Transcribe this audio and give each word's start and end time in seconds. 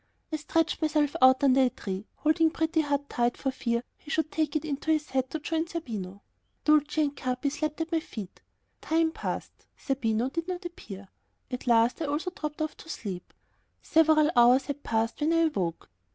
I 0.31 0.37
stretched 0.37 0.81
myself 0.81 1.15
out 1.21 1.43
under 1.43 1.61
a 1.61 1.69
tree, 1.69 2.07
holding 2.15 2.49
Pretty 2.49 2.81
Heart 2.81 3.07
tight 3.07 3.37
for 3.37 3.51
fear 3.51 3.83
he 3.99 4.09
should 4.09 4.31
take 4.31 4.55
it 4.55 4.65
into 4.65 4.89
his 4.89 5.11
head 5.11 5.29
to 5.29 5.39
join 5.39 5.67
Zerbino. 5.67 6.21
Dulcie 6.65 7.01
and 7.03 7.15
Capi 7.15 7.51
slept 7.51 7.81
at 7.81 7.91
my 7.91 7.99
feet. 7.99 8.41
Time 8.81 9.11
passed. 9.11 9.67
Zerbino 9.79 10.29
did 10.29 10.47
not 10.47 10.65
appear. 10.65 11.09
At 11.51 11.67
last 11.67 12.01
I 12.01 12.05
also 12.05 12.31
dropped 12.31 12.63
off 12.63 12.75
to 12.77 12.89
sleep. 12.89 13.31
Several 13.83 14.31
hours 14.35 14.65
had 14.65 14.81
passed 14.81 15.21
when 15.21 15.33
I 15.33 15.41
awoke. 15.41 15.87